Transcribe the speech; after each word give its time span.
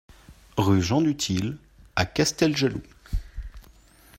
Rue 0.57 0.81
Jean 0.81 0.99
Duthil 1.03 1.59
à 1.95 2.07
Casteljaloux 2.07 2.81